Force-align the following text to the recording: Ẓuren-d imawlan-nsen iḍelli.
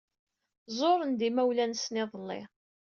Ẓuren-d 0.79 1.21
imawlan-nsen 1.29 1.99
iḍelli. 2.03 2.41